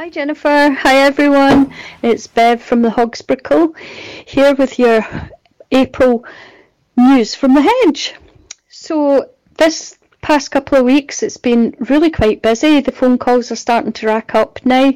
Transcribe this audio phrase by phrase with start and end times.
[0.00, 1.74] Hi Jennifer, hi everyone.
[2.02, 3.76] It's Bev from the Hogsprickle
[4.24, 5.04] here with your
[5.70, 6.24] April
[6.96, 8.14] news from the hedge.
[8.70, 9.28] So
[9.58, 12.80] this past couple of weeks it's been really quite busy.
[12.80, 14.90] The phone calls are starting to rack up now.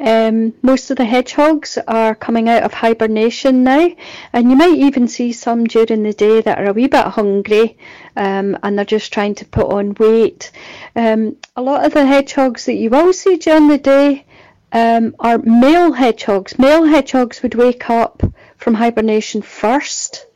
[0.00, 3.90] Um, most of the hedgehogs are coming out of hibernation now,
[4.32, 7.76] and you might even see some during the day that are a wee bit hungry
[8.16, 10.50] um, and they're just trying to put on weight.
[10.94, 14.24] Um, a lot of the hedgehogs that you will see during the day
[14.72, 16.58] um, are male hedgehogs.
[16.58, 18.22] Male hedgehogs would wake up
[18.56, 20.26] from hibernation first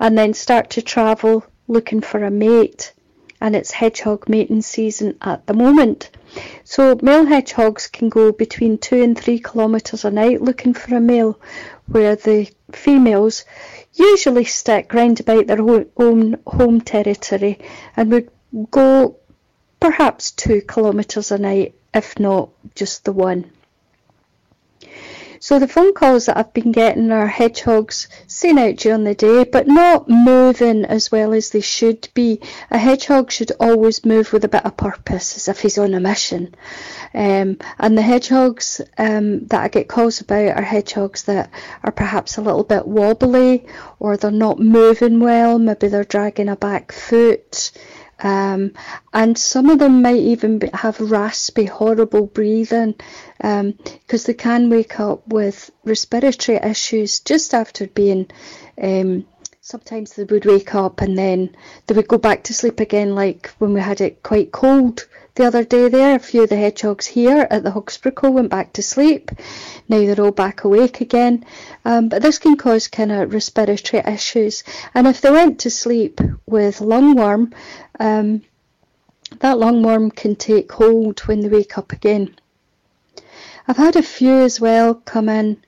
[0.00, 2.92] and then start to travel looking for a mate.
[3.40, 6.10] And it's hedgehog mating season at the moment.
[6.64, 11.00] So male hedgehogs can go between two and three kilometres a night looking for a
[11.00, 11.38] male,
[11.86, 13.44] where the females
[13.94, 15.60] usually stick round about their
[15.96, 17.58] own home territory
[17.96, 18.30] and would
[18.70, 19.16] go
[19.80, 23.50] perhaps two kilometres a night, if not just the one.
[25.40, 29.44] So the phone calls that I've been getting are hedgehogs seen out during the day,
[29.44, 32.40] but not moving as well as they should be.
[32.70, 36.00] A hedgehog should always move with a bit of purpose, as if he's on a
[36.00, 36.54] mission.
[37.14, 41.50] Um, and the hedgehogs um, that I get calls about are hedgehogs that
[41.82, 43.66] are perhaps a little bit wobbly,
[43.98, 45.58] or they're not moving well.
[45.58, 47.72] Maybe they're dragging a back foot.
[48.18, 48.72] Um,
[49.12, 52.94] and some of them might even be, have raspy, horrible breathing
[53.36, 58.30] because um, they can wake up with respiratory issues just after being.
[58.80, 59.26] Um,
[59.60, 63.48] sometimes they would wake up and then they would go back to sleep again, like
[63.58, 65.06] when we had it quite cold
[65.36, 66.16] the other day there.
[66.16, 69.30] A few of the hedgehogs here at the Hogsprickle went back to sleep.
[69.88, 71.44] Now they're all back awake again.
[71.84, 74.64] Um, but this can cause kind of respiratory issues.
[74.94, 77.52] And if they went to sleep with lungworm,
[78.00, 78.42] um,
[79.38, 82.34] that lungworm can take hold when they wake up again.
[83.68, 85.58] I've had a few as well come in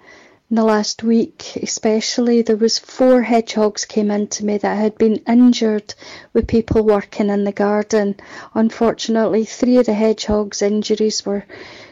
[0.51, 4.97] in the last week especially there was four hedgehogs came in to me that had
[4.97, 5.95] been injured
[6.33, 8.17] with people working in the garden.
[8.55, 11.45] Unfortunately three of the hedgehogs injuries were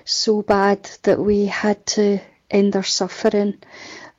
[0.05, 2.19] so bad that we had to
[2.51, 3.59] end their suffering.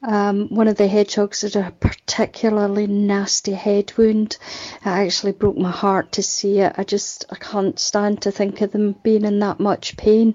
[0.04, 1.72] Um, one of the hedgehogs had a
[2.18, 4.38] particularly nasty head wound.
[4.82, 6.74] It actually broke my heart to see it.
[6.76, 10.34] I just I can't stand to think of them being in that much pain.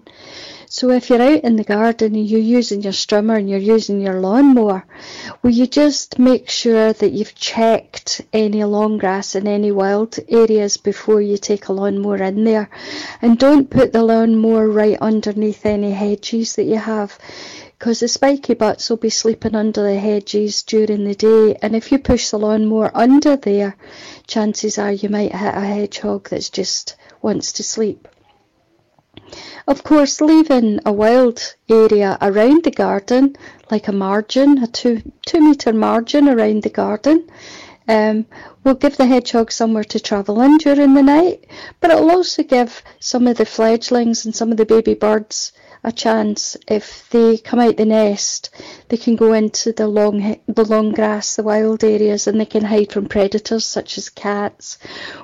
[0.69, 4.00] So if you're out in the garden and you're using your strimmer and you're using
[4.00, 4.87] your lawnmower,
[5.43, 10.76] will you just make sure that you've checked any long grass in any wild areas
[10.76, 12.70] before you take a lawnmower in there?
[13.20, 17.19] And don't put the lawnmower right underneath any hedges that you have
[17.82, 21.91] because the spiky butts will be sleeping under the hedges during the day and if
[21.91, 23.76] you push the lawnmower under there
[24.25, 28.06] chances are you might hit a hedgehog that's just wants to sleep.
[29.66, 33.34] Of course leaving a wild area around the garden
[33.69, 37.28] like a margin, a two, two metre margin around the garden
[37.88, 38.26] um,
[38.65, 41.47] will give the hedgehog somewhere to travel in during the night,
[41.81, 45.53] but it will also give some of the fledglings and some of the baby birds
[45.84, 46.56] a chance.
[46.69, 48.50] If they come out the nest
[48.88, 52.65] they can go into the long the long grass the wild areas and they can
[52.65, 54.78] hide from predators such as cats.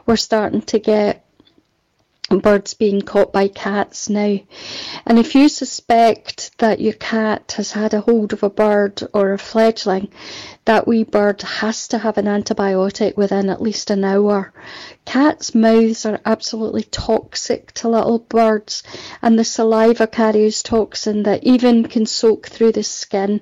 [0.06, 1.24] We're starting to get
[2.28, 4.38] birds being caught by cats now.
[5.06, 9.32] And if you suspect that your cat has had a hold of a bird or
[9.32, 10.10] a fledgling,
[10.66, 14.52] that wee bird has to have an antibiotic within at least an hour.
[15.06, 18.82] Cats' mouths are absolutely toxic to little birds,
[19.22, 23.40] and the saliva carries toxin that even can soak through the skin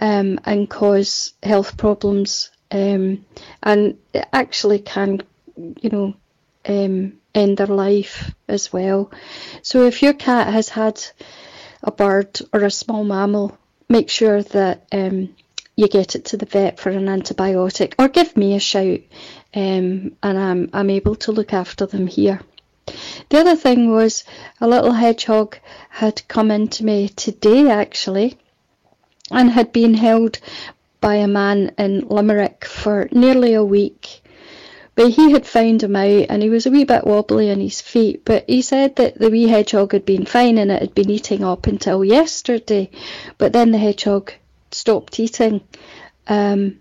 [0.00, 2.50] um, and cause health problems.
[2.70, 3.24] Um,
[3.64, 5.22] and it actually can,
[5.56, 6.14] you know,
[6.68, 9.10] um, end their life as well.
[9.62, 11.02] So if your cat has had
[11.82, 13.56] a bird or a small mammal,
[13.88, 15.34] make sure that um,
[15.76, 19.00] you get it to the vet for an antibiotic or give me a shout
[19.54, 22.40] um, and I'm, I'm able to look after them here.
[23.28, 24.24] The other thing was
[24.60, 28.36] a little hedgehog had come into me today actually
[29.30, 30.38] and had been held
[31.00, 34.22] by a man in Limerick for nearly a week
[35.00, 37.80] but he had found him out and he was a wee bit wobbly on his
[37.80, 38.22] feet.
[38.22, 41.42] But he said that the wee hedgehog had been fine and it had been eating
[41.42, 42.90] up until yesterday.
[43.38, 44.30] But then the hedgehog
[44.70, 45.62] stopped eating.
[46.26, 46.80] Um,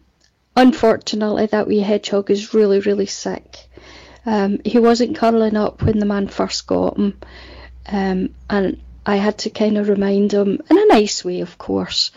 [0.54, 3.56] unfortunately, that wee hedgehog is really, really sick.
[4.26, 7.18] Um, he wasn't curling up when the man first got him.
[7.88, 12.12] Um, and I had to kind of remind them, in a nice way, of course,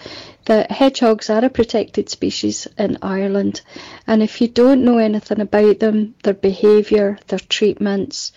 [0.44, 3.62] that hedgehogs are a protected species in Ireland.
[4.06, 8.32] And if you don't know anything about them, their behaviour, their treatments,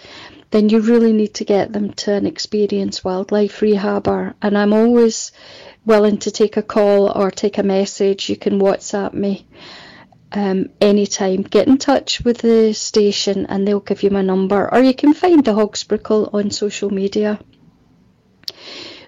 [0.51, 4.35] then you really need to get them to an experienced wildlife rehabber.
[4.41, 5.33] And I'm always
[5.85, 8.29] willing to take a call or take a message.
[8.29, 9.45] You can WhatsApp me
[10.31, 11.41] um, anytime.
[11.41, 15.13] Get in touch with the station and they'll give you my number, or you can
[15.13, 17.37] find the Hogsprickle on social media.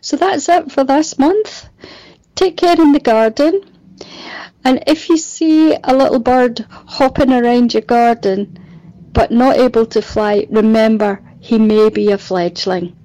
[0.01, 1.68] So that's it for this month.
[2.36, 3.62] Take care in the garden.
[4.63, 8.60] And if you see a little bird hopping around your garden
[9.12, 12.95] but not able to fly, remember he may be a fledgling.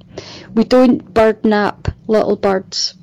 [0.55, 2.94] We don't bird nap little birds.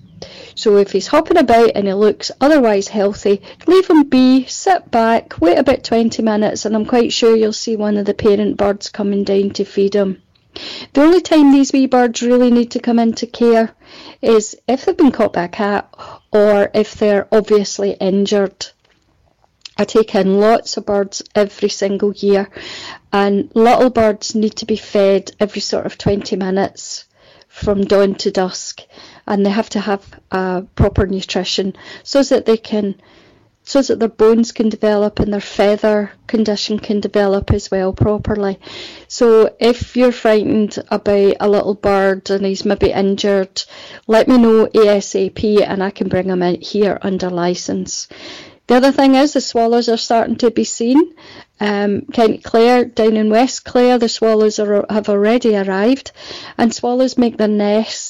[0.53, 5.39] So if he's hopping about and he looks otherwise healthy, leave him be, sit back,
[5.39, 8.89] wait about 20 minutes, and I'm quite sure you'll see one of the parent birds
[8.89, 10.21] coming down to feed him.
[10.93, 13.75] The only time these wee birds really need to come into care
[14.21, 15.93] is if they've been caught by a cat
[16.31, 18.67] or if they're obviously injured.
[19.77, 22.49] I take in lots of birds every single year,
[23.13, 27.05] and little birds need to be fed every sort of 20 minutes
[27.47, 28.81] from dawn to dusk,
[29.25, 32.95] and they have to have uh, proper nutrition so that they can
[33.69, 38.57] so that their bones can develop and their feather condition can develop as well properly.
[39.07, 43.61] So if you're frightened about a little bird and he's maybe injured,
[44.07, 48.07] let me know ASAP and I can bring him in here under license.
[48.65, 51.13] The other thing is the swallows are starting to be seen.
[51.59, 56.11] Um, County Clare, down in West Clare, the swallows are, have already arrived,
[56.57, 58.08] and swallows make their nests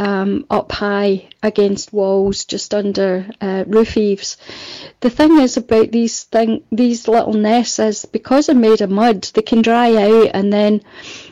[0.00, 4.38] um, up high against walls just under uh, roof eaves.
[5.00, 9.24] The thing is about these thing these little nests is because they're made of mud,
[9.34, 10.80] they can dry out and then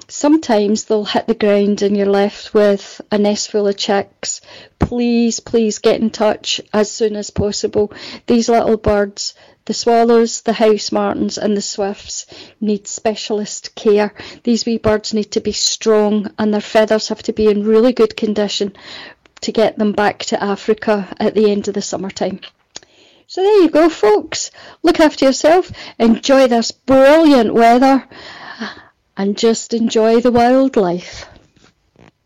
[0.06, 4.42] sometimes they'll hit the ground and you're left with a nest full of chicks.
[4.88, 7.92] Please, please get in touch as soon as possible.
[8.26, 9.34] These little birds
[9.66, 12.24] the swallows, the house martins, and the swifts
[12.58, 14.14] need specialist care.
[14.44, 17.92] These wee birds need to be strong and their feathers have to be in really
[17.92, 18.74] good condition
[19.42, 22.40] to get them back to Africa at the end of the summertime.
[23.26, 24.50] So there you go, folks.
[24.82, 28.08] Look after yourself, enjoy this brilliant weather,
[29.18, 31.26] and just enjoy the wildlife.